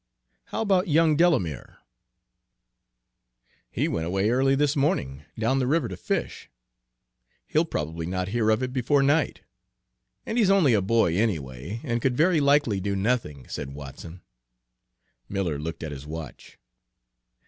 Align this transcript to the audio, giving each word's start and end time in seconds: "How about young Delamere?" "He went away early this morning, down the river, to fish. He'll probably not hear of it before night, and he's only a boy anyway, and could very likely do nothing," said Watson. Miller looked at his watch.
"How 0.45 0.61
about 0.63 0.87
young 0.87 1.15
Delamere?" 1.15 1.77
"He 3.69 3.87
went 3.87 4.07
away 4.07 4.31
early 4.31 4.55
this 4.55 4.75
morning, 4.75 5.25
down 5.37 5.59
the 5.59 5.67
river, 5.67 5.87
to 5.89 5.95
fish. 5.95 6.49
He'll 7.45 7.65
probably 7.65 8.07
not 8.07 8.29
hear 8.29 8.49
of 8.49 8.63
it 8.63 8.73
before 8.73 9.03
night, 9.03 9.41
and 10.25 10.39
he's 10.39 10.49
only 10.49 10.73
a 10.73 10.81
boy 10.81 11.15
anyway, 11.15 11.81
and 11.83 12.01
could 12.01 12.17
very 12.17 12.41
likely 12.41 12.81
do 12.81 12.95
nothing," 12.95 13.45
said 13.47 13.75
Watson. 13.75 14.21
Miller 15.29 15.59
looked 15.59 15.83
at 15.83 15.91
his 15.91 16.07
watch. 16.07 16.57